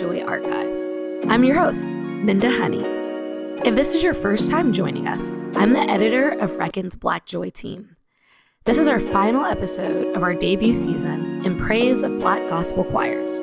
[0.00, 1.26] Joy Archive.
[1.28, 2.82] I'm your host, Minda Honey.
[3.66, 7.50] If this is your first time joining us, I'm the editor of Reckon's Black Joy
[7.50, 7.96] team.
[8.64, 13.40] This is our final episode of our debut season in praise of Black gospel choirs.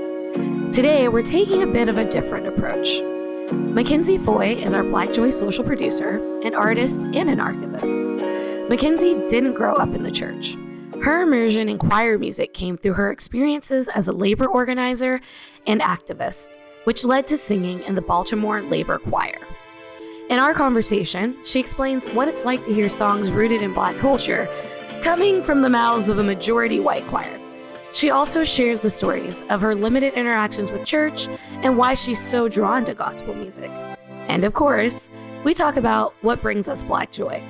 [0.73, 3.03] Today, we're taking a bit of a different approach.
[3.51, 8.03] Mackenzie Foy is our Black Joy social producer, an artist, and an archivist.
[8.67, 10.57] Mackenzie didn't grow up in the church.
[11.03, 15.21] Her immersion in choir music came through her experiences as a labor organizer
[15.65, 19.39] and activist, which led to singing in the Baltimore Labor Choir.
[20.29, 24.49] In our conversation, she explains what it's like to hear songs rooted in Black culture
[25.01, 27.39] coming from the mouths of a majority white choir.
[27.93, 31.27] She also shares the stories of her limited interactions with church
[31.63, 33.71] and why she's so drawn to gospel music.
[34.27, 35.09] And of course,
[35.45, 37.41] we talk about what brings us Black joy.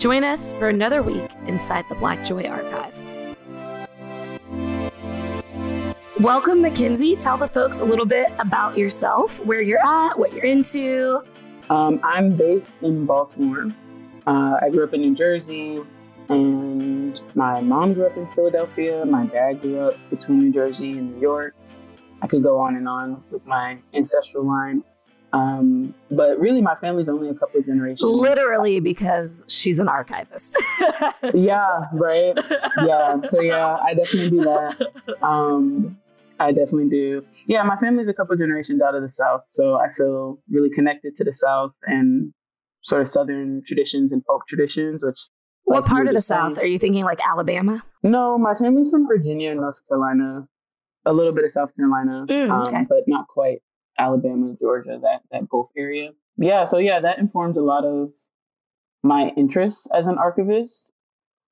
[0.00, 2.96] Join us for another week inside the Black Joy Archive.
[6.18, 7.16] Welcome, Mackenzie.
[7.16, 11.22] Tell the folks a little bit about yourself, where you're at, what you're into.
[11.68, 13.66] Um, I'm based in Baltimore.
[14.26, 15.82] Uh, I grew up in New Jersey,
[16.30, 19.04] and my mom grew up in Philadelphia.
[19.04, 21.54] My dad grew up between New Jersey and New York.
[22.22, 24.82] I could go on and on with my ancestral line.
[25.32, 28.02] Um, but really, my family's only a couple of generations.
[28.02, 30.60] Literally, because she's an archivist.
[31.34, 32.36] yeah, right.
[32.84, 33.20] Yeah.
[33.20, 34.90] So yeah, I definitely do that.
[35.22, 35.96] Um,
[36.40, 37.24] I definitely do.
[37.46, 40.70] Yeah, my family's a couple of generations out of the South, so I feel really
[40.70, 42.32] connected to the South and
[42.82, 45.04] sort of Southern traditions and folk traditions.
[45.04, 45.18] Which,
[45.64, 47.04] what like, part of the South are you thinking?
[47.04, 47.84] Like Alabama?
[48.02, 50.48] No, my family's from Virginia and North Carolina,
[51.04, 53.60] a little bit of South Carolina, mm, um, but not quite.
[54.00, 56.12] Alabama, Georgia, that that Gulf area.
[56.36, 58.14] Yeah, so yeah, that informs a lot of
[59.02, 60.92] my interests as an archivist.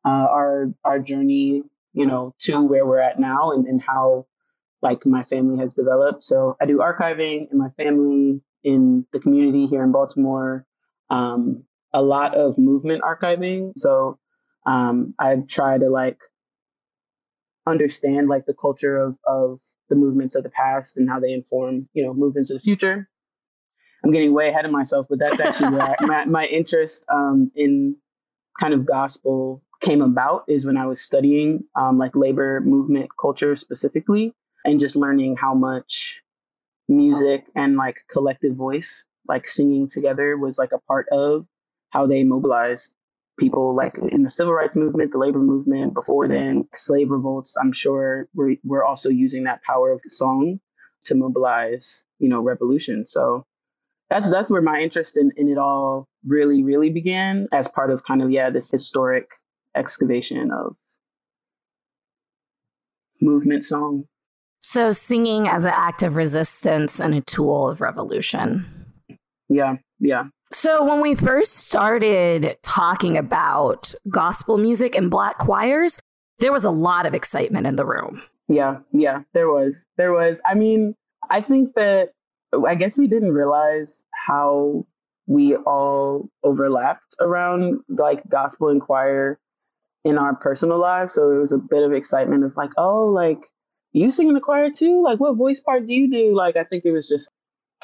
[0.04, 4.26] Uh, our our journey, you know, to where we're at now, and, and how
[4.80, 6.22] like my family has developed.
[6.22, 10.64] So I do archiving in my family, in the community here in Baltimore.
[11.10, 13.72] Um, a lot of movement archiving.
[13.76, 14.18] So
[14.66, 16.18] um, I try to like
[17.66, 21.88] understand like the culture of of the movements of the past and how they inform,
[21.94, 23.08] you know, movements of the future.
[24.04, 27.50] I'm getting way ahead of myself, but that's actually where I, my, my interest um,
[27.54, 27.96] in
[28.60, 33.54] kind of gospel came about is when I was studying um, like labor movement culture
[33.54, 34.34] specifically
[34.64, 36.22] and just learning how much
[36.88, 41.46] music and like collective voice, like singing together was like a part of
[41.90, 42.94] how they mobilize
[43.38, 47.72] people like in the civil rights movement, the labor movement, before then, slave revolts, I'm
[47.72, 50.60] sure we're, we're also using that power of the song
[51.04, 53.06] to mobilize, you know, revolution.
[53.06, 53.44] So
[54.10, 58.04] that's that's where my interest in, in it all really, really began as part of
[58.04, 59.30] kind of, yeah, this historic
[59.74, 60.76] excavation of
[63.20, 64.04] movement song.
[64.60, 68.66] So singing as an act of resistance and a tool of revolution.
[69.48, 70.24] Yeah, yeah.
[70.50, 76.00] So, when we first started talking about gospel music and black choirs,
[76.38, 78.22] there was a lot of excitement in the room.
[78.48, 79.84] Yeah, yeah, there was.
[79.98, 80.40] There was.
[80.48, 80.94] I mean,
[81.30, 82.12] I think that
[82.66, 84.86] I guess we didn't realize how
[85.26, 89.38] we all overlapped around like gospel and choir
[90.04, 91.12] in our personal lives.
[91.12, 93.44] So it was a bit of excitement of like, oh, like
[93.92, 95.02] you sing in the choir too?
[95.02, 96.34] Like, what voice part do you do?
[96.34, 97.30] Like, I think it was just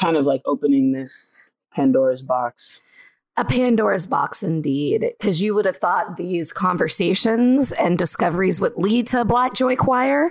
[0.00, 2.80] kind of like opening this Pandora's box.
[3.36, 9.08] A Pandora's box, indeed, because you would have thought these conversations and discoveries would lead
[9.08, 10.30] to Black Joy Choir.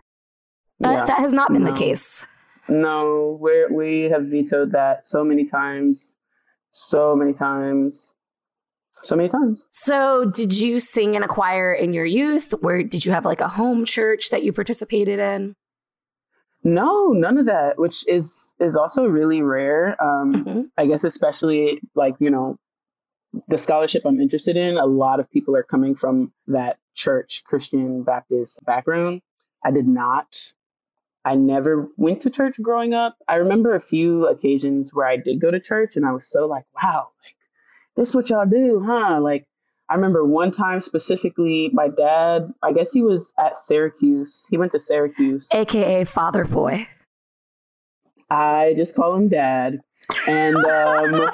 [0.80, 1.06] But yeah.
[1.06, 1.72] that has not been no.
[1.72, 2.26] the case.
[2.70, 6.18] No, we we have vetoed that so many times,
[6.72, 8.16] so many times,
[9.02, 9.68] so many times.
[9.72, 12.54] So, did you sing in a choir in your youth?
[12.62, 15.56] Where did you have like a home church that you participated in?
[16.64, 20.02] No, none of that, which is is also really rare.
[20.02, 20.62] Um, mm-hmm.
[20.78, 22.58] I guess especially like you know
[23.48, 24.78] the scholarship I'm interested in.
[24.78, 29.22] A lot of people are coming from that church Christian Baptist background.
[29.64, 30.54] I did not.
[31.26, 33.18] I never went to church growing up.
[33.28, 36.48] I remember a few occasions where I did go to church, and I was so
[36.48, 37.36] like, wow, like
[37.96, 39.20] this is what y'all do, huh?
[39.20, 39.46] Like
[39.90, 44.48] I remember one time specifically, my dad, I guess he was at Syracuse.
[44.50, 45.50] He went to Syracuse.
[45.54, 46.88] AKA Father Boy.
[48.30, 49.80] I just call him dad.
[50.28, 51.14] And um,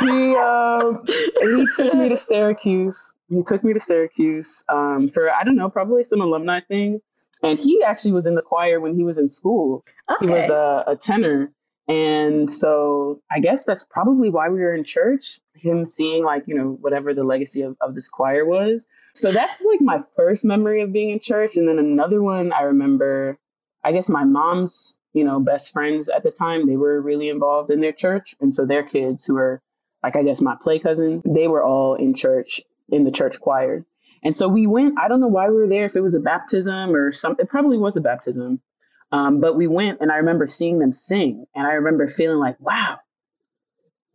[0.00, 3.14] he, um, he took me to Syracuse.
[3.28, 7.00] He took me to Syracuse um, for, I don't know, probably some alumni thing.
[7.42, 9.84] And he actually was in the choir when he was in school.
[10.10, 10.26] Okay.
[10.26, 11.52] He was a, a tenor.
[11.92, 16.54] And so I guess that's probably why we were in church, him seeing like, you
[16.54, 18.86] know, whatever the legacy of, of this choir was.
[19.14, 21.56] So that's like my first memory of being in church.
[21.56, 23.38] And then another one I remember
[23.84, 27.70] I guess my mom's, you know, best friends at the time, they were really involved
[27.70, 28.34] in their church.
[28.40, 29.60] And so their kids who were
[30.02, 33.84] like, I guess my play cousins, they were all in church, in the church choir.
[34.24, 36.20] And so we went, I don't know why we were there, if it was a
[36.20, 38.60] baptism or something, it probably was a baptism.
[39.12, 41.46] Um, but we went and I remember seeing them sing.
[41.54, 42.98] And I remember feeling like, wow,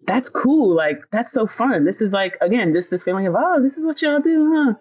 [0.05, 0.75] that's cool.
[0.75, 1.85] Like, that's so fun.
[1.85, 4.73] This is like, again, just this feeling of, oh, this is what y'all do, huh?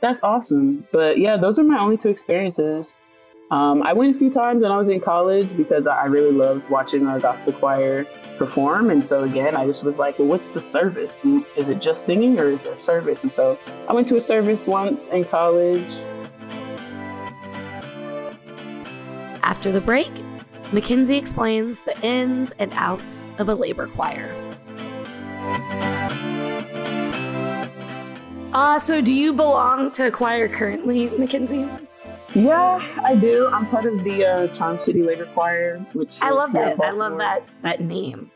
[0.00, 0.86] That's awesome.
[0.92, 2.98] But yeah, those are my only two experiences.
[3.52, 6.68] Um, I went a few times when I was in college because I really loved
[6.70, 8.06] watching our gospel choir
[8.38, 8.90] perform.
[8.90, 11.18] And so, again, I just was like, well, what's the service?
[11.56, 13.24] Is it just singing or is there service?
[13.24, 13.58] And so
[13.88, 15.92] I went to a service once in college.
[19.60, 20.10] After the break,
[20.72, 24.34] Mackenzie explains the ins and outs of a labor choir.
[28.54, 31.68] Uh, so do you belong to a choir currently, Mackenzie?
[32.34, 33.50] Yeah, I do.
[33.52, 36.80] I'm part of the uh, Charm City Labor Choir, which I love that.
[36.80, 38.30] I love that that name.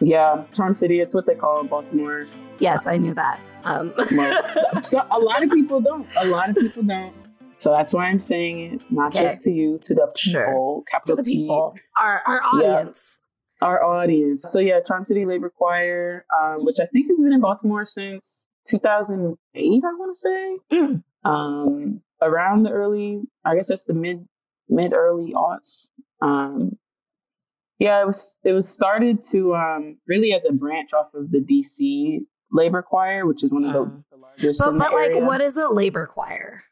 [0.00, 0.98] Yeah, Charm City.
[0.98, 2.26] It's what they call Baltimore.
[2.58, 3.38] Yes, I knew that.
[3.62, 3.94] Um.
[4.82, 6.08] so a lot of people don't.
[6.16, 7.14] A lot of people don't.
[7.58, 9.24] So that's why I'm saying it, not okay.
[9.24, 10.84] just to you, to the people, sure.
[10.90, 13.20] capital to the people, our our audience.
[13.60, 14.44] Yeah, our audience.
[14.48, 18.46] So yeah, Charm City Labor Choir, um, which I think has been in Baltimore since
[18.68, 19.36] 2008.
[19.56, 20.58] I want to say.
[20.72, 21.02] Mm.
[21.24, 24.24] Um, around the early, I guess that's the mid
[24.68, 25.88] mid early aughts.
[26.22, 26.78] Um,
[27.80, 31.40] yeah, it was it was started to um, really as a branch off of the
[31.40, 32.20] DC
[32.52, 34.60] labor choir, which is one of the, the largest.
[34.64, 36.62] But, but like, what is a labor choir?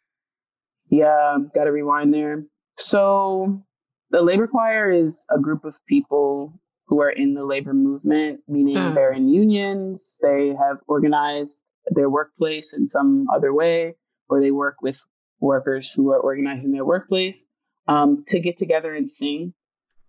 [0.89, 2.45] Yeah, got to rewind there.
[2.77, 3.63] So
[4.11, 8.77] the labor choir is a group of people who are in the labor movement, meaning
[8.77, 8.93] hmm.
[8.93, 13.95] they're in unions, they have organized their workplace in some other way,
[14.29, 15.05] or they work with
[15.41, 17.47] workers who are organizing their workplace
[17.89, 19.53] um, to get together and sing.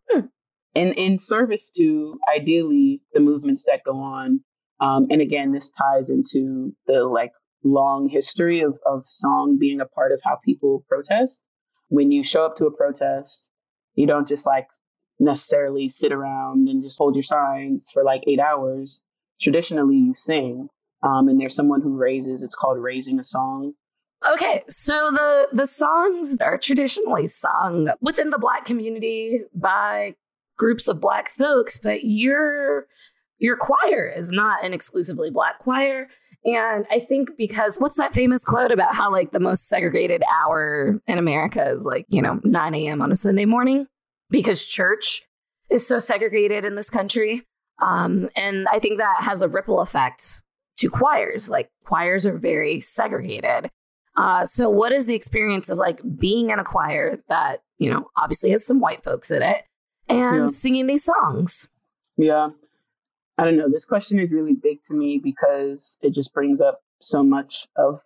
[0.09, 0.27] Hmm.
[0.75, 4.41] And in service to ideally the movements that go on.
[4.79, 7.31] Um, and again, this ties into the like
[7.63, 11.45] long history of, of song being a part of how people protest.
[11.89, 13.49] When you show up to a protest,
[13.95, 14.67] you don't just like
[15.19, 19.03] necessarily sit around and just hold your signs for like eight hours.
[19.41, 20.69] Traditionally, you sing.
[21.03, 23.73] Um, and there's someone who raises, it's called raising a song.
[24.31, 30.15] Okay, so the the songs are traditionally sung within the black community by
[30.57, 32.87] groups of black folks, but your
[33.39, 36.07] your choir is not an exclusively black choir.
[36.45, 40.99] And I think because what's that famous quote about how like the most segregated hour
[41.07, 43.01] in America is like, you know, 9 a.m.
[43.01, 43.87] on a Sunday morning
[44.29, 45.23] because church
[45.69, 47.43] is so segregated in this country.
[47.81, 50.41] Um, and I think that has a ripple effect
[50.77, 51.49] to choirs.
[51.49, 53.69] Like choirs are very segregated.
[54.15, 58.09] Uh, so, what is the experience of like being in a choir that you know
[58.17, 59.63] obviously has some white folks in it
[60.09, 60.47] and yeah.
[60.47, 61.67] singing these songs?
[62.17, 62.49] Yeah,
[63.37, 63.69] I don't know.
[63.69, 68.01] This question is really big to me because it just brings up so much of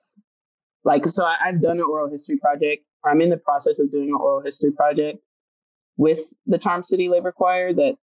[0.84, 1.06] like.
[1.06, 2.84] So I, I've done an oral history project.
[3.06, 5.20] I'm in the process of doing an oral history project
[5.98, 7.96] with the Charm City Labor Choir that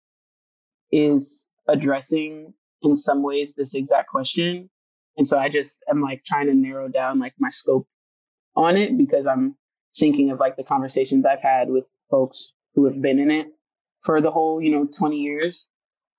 [0.91, 4.71] is addressing in some ways this exact question.
[5.17, 7.87] And so I just am like trying to narrow down like my scope
[8.57, 9.57] on it because I'm
[9.97, 13.49] thinking of like the conversations I've had with folks who have been in it
[14.02, 15.69] for the whole, you know, 20 years.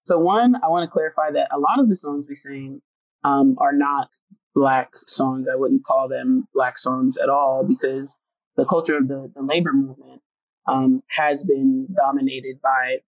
[0.03, 2.81] So one, I want to clarify that a lot of the songs we sing
[3.23, 4.09] um, are not
[4.55, 5.47] black songs.
[5.51, 8.17] I wouldn't call them black songs at all because
[8.55, 10.21] the culture of the, the labor movement
[10.67, 12.99] um, has been dominated by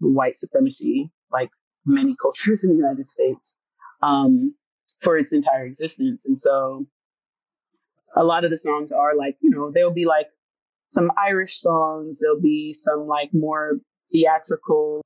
[0.00, 1.50] white supremacy, like
[1.84, 3.56] many cultures in the United States,
[4.02, 4.54] um,
[5.00, 6.24] for its entire existence.
[6.24, 6.86] And so
[8.16, 10.28] a lot of the songs are like, you know, they'll be like
[10.88, 13.78] some Irish songs, there'll be some like more
[14.10, 15.02] theatrical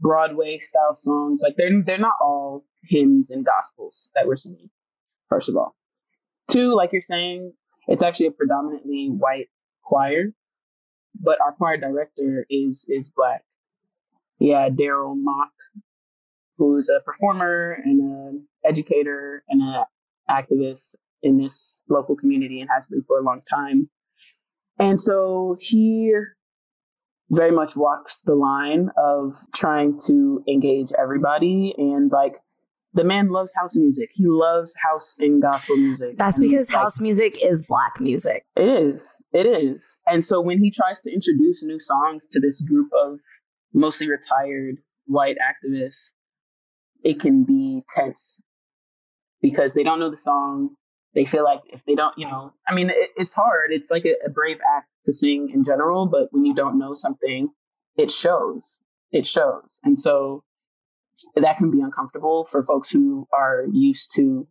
[0.00, 1.40] Broadway style songs.
[1.42, 4.70] Like they're they're not all hymns and gospels that we're singing,
[5.28, 5.74] first of all.
[6.50, 7.52] Two, like you're saying,
[7.88, 9.48] it's actually a predominantly white
[9.82, 10.32] choir,
[11.20, 13.42] but our choir director is is black.
[14.38, 15.52] Yeah, Daryl Mock,
[16.58, 19.84] who's a performer and an educator and an
[20.28, 23.88] activist in this local community and has been for a long time.
[24.78, 26.12] And so he
[27.30, 32.36] very much walks the line of trying to engage everybody and like
[32.94, 34.08] the man loves house music.
[34.14, 36.16] He loves house and gospel music.
[36.16, 38.46] That's because like, house music is black music.
[38.56, 39.22] It is.
[39.32, 40.00] It is.
[40.06, 43.20] And so when he tries to introduce new songs to this group of
[43.74, 46.12] mostly retired white activists,
[47.04, 48.40] it can be tense
[49.42, 50.70] because they don't know the song
[51.16, 53.72] they feel like if they don't, you know, I mean, it, it's hard.
[53.72, 56.92] It's like a, a brave act to sing in general, but when you don't know
[56.92, 57.48] something,
[57.96, 58.80] it shows.
[59.12, 59.80] It shows.
[59.82, 60.44] And so
[61.34, 64.46] that can be uncomfortable for folks who are used to,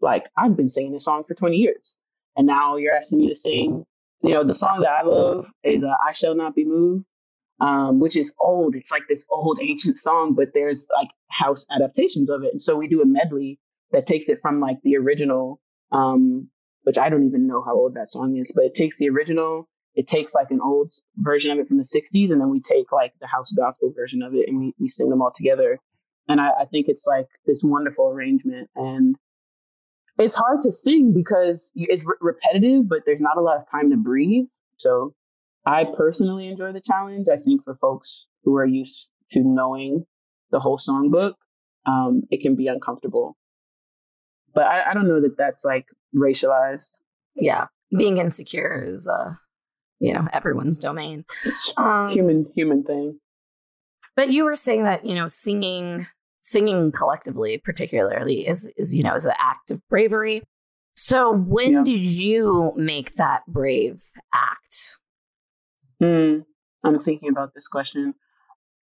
[0.00, 1.98] like, I've been singing this song for 20 years.
[2.34, 3.84] And now you're asking me to sing,
[4.22, 7.06] you know, the song that I love is uh, I Shall Not Be Moved,
[7.60, 8.74] um, which is old.
[8.74, 12.52] It's like this old ancient song, but there's like house adaptations of it.
[12.52, 13.58] And so we do a medley
[13.92, 15.60] that takes it from like the original
[15.92, 16.48] um,
[16.82, 19.68] which I don't even know how old that song is, but it takes the original,
[19.94, 22.92] it takes like an old version of it from the 60s, and then we take
[22.92, 25.78] like the house gospel version of it and we, we sing them all together.
[26.28, 28.68] And I, I think it's like this wonderful arrangement.
[28.76, 29.16] And
[30.18, 33.90] it's hard to sing because it's re- repetitive, but there's not a lot of time
[33.90, 34.46] to breathe.
[34.76, 35.14] So
[35.64, 37.26] I personally enjoy the challenge.
[37.32, 40.04] I think for folks who are used to knowing
[40.50, 41.34] the whole songbook,
[41.86, 43.36] um, it can be uncomfortable
[44.56, 45.86] but I, I don't know that that's like
[46.16, 46.98] racialized.
[47.36, 49.34] Yeah, being insecure is uh,
[50.00, 51.24] you know, everyone's domain.
[51.44, 53.20] It's um, human human thing.
[54.16, 56.06] But you were saying that you know, singing
[56.40, 60.42] singing collectively, particularly, is is you know, is an act of bravery.
[60.94, 61.82] So when yeah.
[61.84, 64.02] did you make that brave
[64.34, 64.96] act?
[66.00, 66.40] Hmm.
[66.82, 68.14] I'm thinking about this question.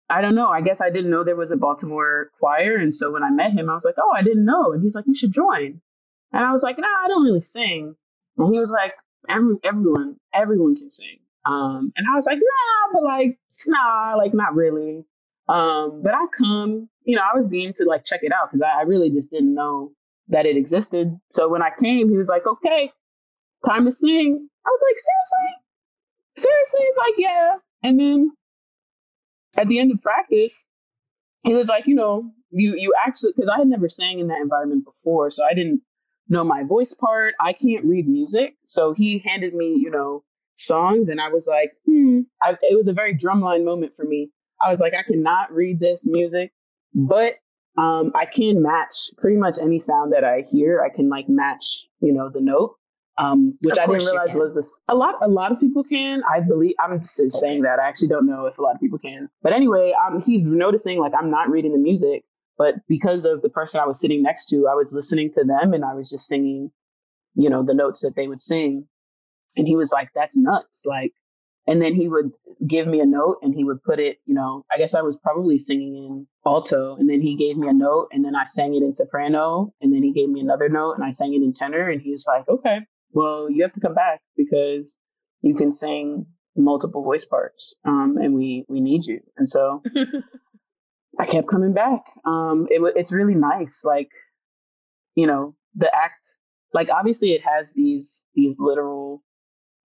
[0.10, 0.48] I don't know.
[0.48, 2.78] I guess I didn't know there was a Baltimore choir.
[2.78, 4.74] And so when I met him, I was like, oh, I didn't know.
[4.74, 5.82] And he's like, you should join.
[6.32, 7.96] And I was like, nah, I don't really sing.
[8.38, 8.94] And he was like,
[9.28, 11.20] Every, everyone, everyone can sing.
[11.46, 13.38] Um, and I was like, nah, but like,
[13.68, 15.04] nah, like not really.
[15.48, 18.62] Um, but I come, you know, I was game to like check it out because
[18.62, 19.92] I, I really just didn't know
[20.30, 21.20] that it existed.
[21.34, 22.92] So when I came, he was like, okay,
[23.66, 24.50] time to sing.
[24.66, 25.56] I was like, seriously?
[26.38, 26.82] Seriously?
[26.86, 27.56] He's like, yeah.
[27.84, 28.32] And then
[29.58, 30.68] at the end of practice,
[31.44, 34.41] he was like, you know, you you actually because I had never sang in that
[34.41, 35.82] environment before, so I didn't
[36.27, 37.36] know my voice part.
[37.39, 40.24] I can't read music, so he handed me, you know,
[40.56, 42.22] songs, and I was like, hmm.
[42.41, 44.32] I, it was a very drumline moment for me.
[44.62, 46.51] I was like, I cannot read this music,
[46.94, 47.36] but
[47.77, 50.82] um, I can match pretty much any sound that I hear.
[50.84, 52.78] I can like match, you know, the note
[53.20, 55.16] um, which I didn't realize was a, a, lot.
[55.22, 56.24] A lot of people can.
[56.34, 56.74] I believe.
[56.80, 57.78] I'm just saying that.
[57.78, 59.30] I actually don't know if a lot of people can.
[59.44, 62.24] But anyway, um, he's noticing like I'm not reading the music,
[62.58, 65.74] but because of the person I was sitting next to, I was listening to them
[65.74, 66.72] and I was just singing,
[67.36, 68.88] you know, the notes that they would sing.
[69.58, 71.12] And he was like, "That's nuts!" Like,
[71.68, 72.32] and then he would
[72.66, 74.20] give me a note and he would put it.
[74.28, 77.68] You know, I guess I was probably singing in alto, and then he gave me
[77.68, 80.70] a note, and then I sang it in soprano, and then he gave me another
[80.70, 83.72] note, and I sang it in tenor, and he was like, "Okay." Well, you have
[83.74, 84.98] to come back because
[85.42, 86.25] you can sing
[86.56, 89.22] multiple voice parts, um, and we we need you.
[89.38, 89.82] And so
[91.20, 92.06] I kept coming back.
[92.25, 94.12] Um, it, it's really nice, like
[95.16, 96.38] you know, the act.
[96.74, 99.24] Like obviously, it has these these literal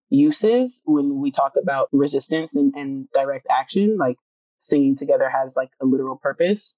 [0.10, 3.98] uses when we talk about resistance and, and direct action.
[3.98, 4.18] Like
[4.58, 6.77] singing together has like a literal purpose.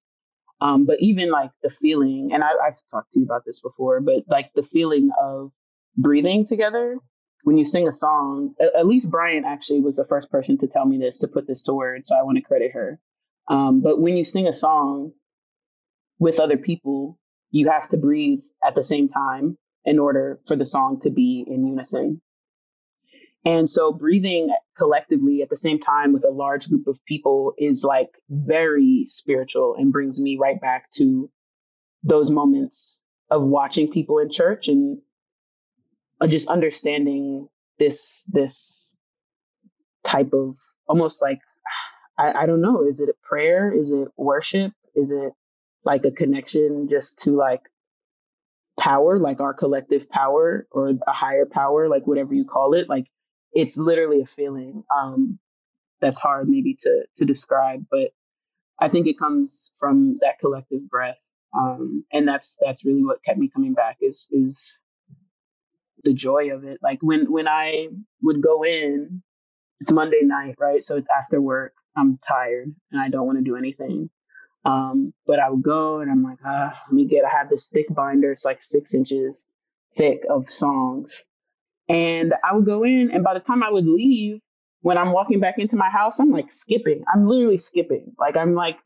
[0.60, 4.00] Um, but even like the feeling, and I, I've talked to you about this before,
[4.00, 5.52] but like the feeling of
[5.96, 6.96] breathing together
[7.44, 10.84] when you sing a song at, least brian actually was the first person to tell
[10.84, 12.98] me this to put this to words so i want to credit her.
[13.48, 15.12] Um, but when you sing a song
[16.18, 17.18] with other people
[17.50, 21.44] you have to breathe at the same time in order for the song to be
[21.46, 22.20] in unison.
[23.44, 27.84] And so breathing collectively at the same time with a large group of people is
[27.84, 31.30] like very spiritual and brings me right back to
[32.02, 33.00] those moments
[33.30, 34.98] of watching people in church and
[36.26, 38.94] just understanding this this
[40.04, 40.56] type of
[40.88, 41.40] almost like
[42.18, 43.72] I, I don't know is it a prayer?
[43.72, 44.72] Is it worship?
[44.94, 45.32] Is it
[45.84, 47.62] like a connection just to like
[48.78, 52.88] power like our collective power or a higher power like whatever you call it?
[52.88, 53.08] Like
[53.56, 55.38] it's literally a feeling um
[56.00, 58.10] that's hard maybe to to describe but
[58.80, 63.38] i think it comes from that collective breath um and that's that's really what kept
[63.38, 64.78] me coming back is is
[66.04, 66.78] the joy of it.
[66.82, 67.88] Like when when I
[68.22, 69.22] would go in,
[69.80, 70.82] it's Monday night, right?
[70.82, 71.74] So it's after work.
[71.96, 74.10] I'm tired and I don't want to do anything.
[74.64, 77.24] Um, but I would go and I'm like, ah, let me get.
[77.24, 78.32] I have this thick binder.
[78.32, 79.46] It's like six inches
[79.94, 81.24] thick of songs,
[81.88, 83.10] and I would go in.
[83.10, 84.40] And by the time I would leave,
[84.80, 87.04] when I'm walking back into my house, I'm like skipping.
[87.12, 88.12] I'm literally skipping.
[88.18, 88.78] Like I'm like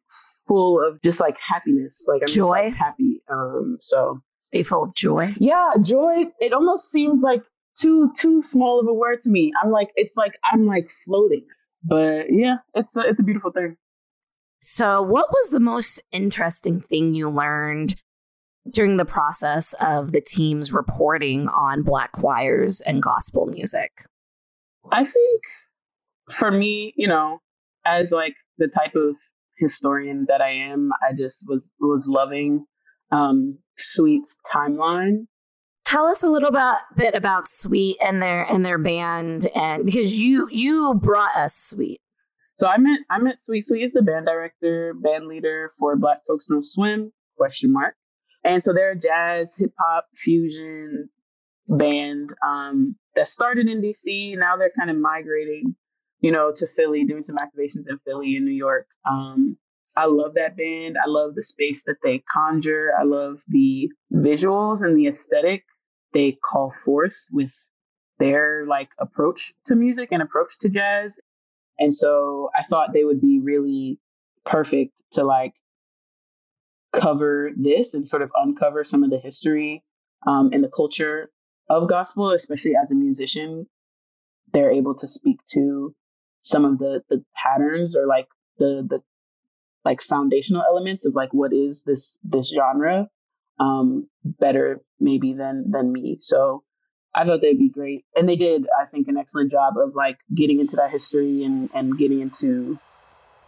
[0.47, 2.07] full of just like happiness.
[2.09, 3.23] Like I'm joy, just, like, happy.
[3.31, 4.21] Um, so
[4.53, 5.33] be full of joy?
[5.39, 6.27] Yeah, joy.
[6.41, 7.43] It almost seems like
[7.79, 9.53] too too small of a word to me.
[9.63, 11.45] I'm like, it's like I'm like floating.
[11.83, 13.77] But yeah, it's a, it's a beautiful thing.
[14.63, 17.97] So, what was the most interesting thing you learned
[18.71, 24.05] during the process of the team's reporting on Black choirs and gospel music?
[24.93, 25.43] I think
[26.31, 27.41] for me, you know,
[27.87, 29.17] as like the type of
[29.59, 32.67] historian that I am, I just was was loving
[33.13, 35.27] um, Sweet's timeline.
[35.85, 40.19] Tell us a little bit, bit about Sweet and their and their band, and because
[40.19, 42.01] you you brought us Sweet.
[42.55, 43.67] So I met I met Sweet.
[43.67, 47.13] Sweet is the band director, band leader for Black Folks Don't Swim?
[47.37, 47.97] Question mark.
[48.45, 51.09] And so they're a jazz, hip hop, fusion
[51.69, 54.37] band um, that started in DC.
[54.39, 55.75] Now they're kind of migrating,
[56.21, 58.87] you know, to Philly, doing some activations in Philly and New York.
[59.09, 59.57] Um,
[60.01, 60.97] I love that band.
[60.97, 62.93] I love the space that they conjure.
[62.99, 65.65] I love the visuals and the aesthetic
[66.15, 67.55] they call forth with
[68.19, 71.21] their like approach to music and approach to jazz.
[71.79, 73.99] And so I thought they would be really
[74.47, 75.53] perfect to like
[76.93, 79.85] cover this and sort of uncover some of the history
[80.27, 81.31] um, and the culture
[81.69, 83.67] of gospel, especially as a musician.
[84.55, 85.95] They're able to speak to
[86.41, 88.29] some of the the patterns or like
[88.59, 89.03] the the
[89.85, 93.09] like foundational elements of like what is this this genre
[93.59, 96.17] um, better maybe than than me.
[96.21, 96.65] So
[97.15, 98.67] I thought they'd be great, and they did.
[98.81, 102.79] I think an excellent job of like getting into that history and and getting into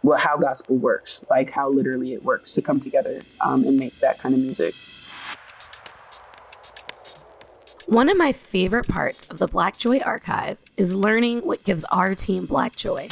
[0.01, 3.99] what how gospel works, like how literally it works to come together um, and make
[4.01, 4.75] that kind of music.
[7.87, 12.15] One of my favorite parts of the Black Joy archive is learning what gives our
[12.15, 13.09] team Black Joy.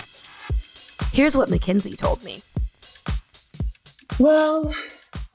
[1.12, 2.42] Here's what Mackenzie told me.
[4.22, 4.72] Well,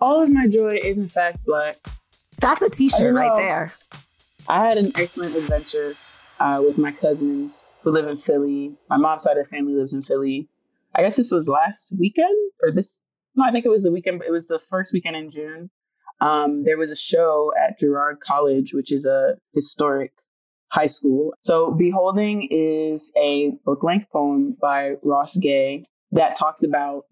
[0.00, 1.76] all of my joy is in fact black.
[2.40, 3.72] That's a t-shirt right there.
[4.48, 5.96] I had an excellent adventure
[6.38, 8.76] uh, with my cousins who live in Philly.
[8.88, 10.48] My mom's side of the family lives in Philly.
[10.94, 13.02] I guess this was last weekend or this.
[13.34, 14.22] No, I think it was the weekend.
[14.22, 15.68] It was the first weekend in June.
[16.20, 20.12] Um, there was a show at Girard College, which is a historic
[20.68, 21.34] high school.
[21.40, 27.06] So, Be Holding is a book length poem by Ross Gay that talks about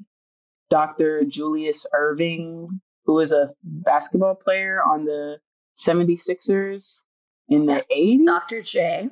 [0.74, 1.22] Dr.
[1.22, 2.66] Julius Erving,
[3.04, 5.38] who was a basketball player on the
[5.76, 7.04] 76ers
[7.48, 8.26] in the 80s.
[8.26, 8.62] Dr.
[8.64, 9.08] J,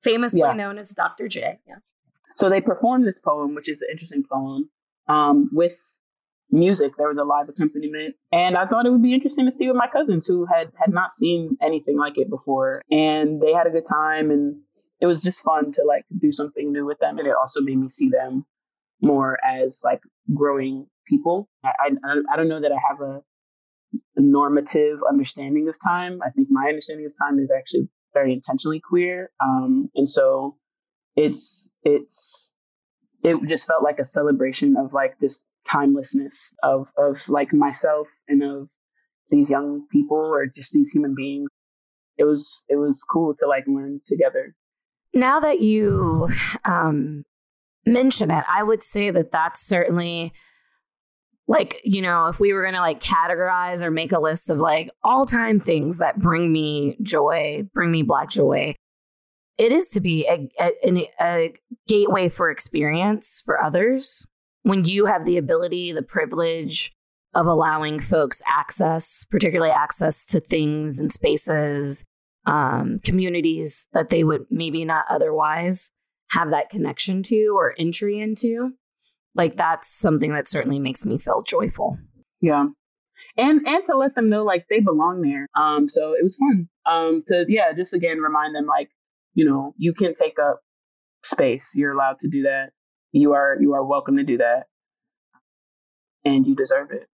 [0.00, 0.52] famously yeah.
[0.52, 1.26] known as Dr.
[1.26, 1.58] J.
[1.66, 1.74] Yeah.
[2.36, 4.70] So they performed this poem, which is an interesting poem,
[5.08, 5.76] um, with
[6.52, 6.92] music.
[6.96, 9.76] There was a live accompaniment, and I thought it would be interesting to see with
[9.76, 13.70] my cousins who had had not seen anything like it before, and they had a
[13.70, 14.60] good time, and
[15.00, 17.78] it was just fun to like do something new with them, and it also made
[17.78, 18.46] me see them
[19.06, 20.00] more as like
[20.34, 21.48] growing people.
[21.64, 21.72] I,
[22.04, 23.22] I, I don't know that I have a,
[24.18, 26.20] normative understanding of time.
[26.22, 29.30] I think my understanding of time is actually very intentionally queer.
[29.42, 30.56] Um, and so
[31.16, 32.52] it's, it's,
[33.22, 38.42] it just felt like a celebration of like this timelessness of, of like myself and
[38.42, 38.68] of
[39.30, 41.48] these young people or just these human beings.
[42.18, 44.54] It was, it was cool to like learn together.
[45.12, 46.26] Now that you
[46.64, 47.24] um,
[47.86, 48.44] mention it.
[48.52, 50.32] I would say that that's certainly
[51.48, 54.58] like, you know, if we were going to like categorize or make a list of
[54.58, 58.74] like all time things that bring me joy, bring me black joy,
[59.56, 61.54] it is to be a, a, a
[61.86, 64.26] gateway for experience for others.
[64.62, 66.92] When you have the ability, the privilege
[67.32, 72.04] of allowing folks access, particularly access to things and spaces,
[72.46, 75.90] um, communities that they would maybe not otherwise
[76.30, 78.72] have that connection to or entry into
[79.36, 81.98] like that's something that certainly makes me feel joyful.
[82.40, 82.66] Yeah.
[83.36, 85.46] And and to let them know like they belong there.
[85.54, 86.68] Um so it was fun.
[86.86, 88.90] Um to yeah just again remind them like
[89.34, 90.60] you know you can take up
[91.22, 91.72] space.
[91.74, 92.70] You're allowed to do that.
[93.12, 94.64] You are you are welcome to do that.
[96.24, 97.08] And you deserve it.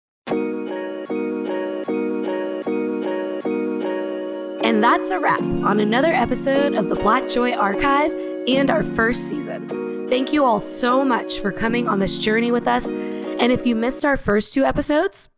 [4.64, 8.12] And that's a wrap on another episode of the Black Joy Archive
[8.48, 10.08] and our first season.
[10.08, 12.90] Thank you all so much for coming on this journey with us.
[12.90, 15.30] And if you missed our first two episodes,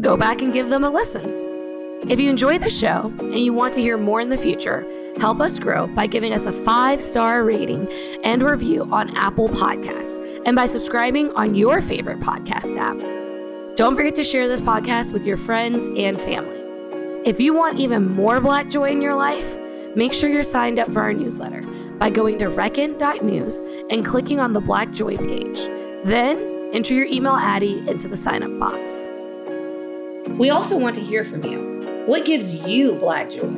[0.00, 1.48] go back and give them a listen.
[2.08, 4.86] If you enjoyed the show and you want to hear more in the future,
[5.18, 7.90] help us grow by giving us a five star rating
[8.24, 12.98] and review on Apple Podcasts and by subscribing on your favorite podcast app.
[13.76, 16.60] Don't forget to share this podcast with your friends and family.
[17.24, 19.58] If you want even more Black Joy in your life,
[19.94, 21.62] make sure you're signed up for our newsletter
[22.00, 23.60] by going to reckon.news
[23.90, 25.60] and clicking on the Black Joy page.
[26.04, 29.08] Then enter your email Addy into the sign up box.
[30.38, 32.04] We also want to hear from you.
[32.06, 33.48] What gives you Black Joy?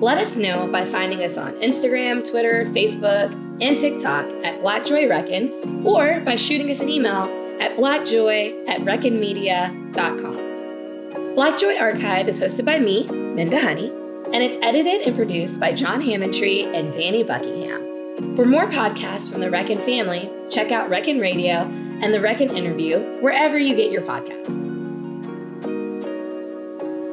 [0.00, 3.32] Let us know by finding us on Instagram, Twitter, Facebook,
[3.62, 7.22] and TikTok at Black Joy Reckon, or by shooting us an email
[7.60, 11.34] at blackjoy at reckonmedia.com.
[11.34, 15.72] Black Joy Archive is hosted by me, Minda Honey, and it's edited and produced by
[15.72, 17.85] John Hammontree and Danny Buckingham.
[18.16, 21.70] For more podcasts from the Reckon family, check out Reckon Radio
[22.02, 24.62] and the Reckon Interview wherever you get your podcasts.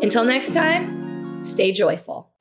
[0.01, 2.32] Until next time, stay joyful.